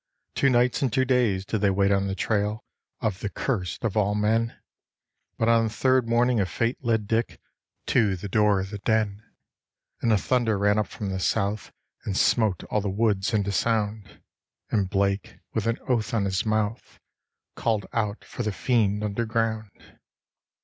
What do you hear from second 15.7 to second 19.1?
oath on his mouth, called out for the fiend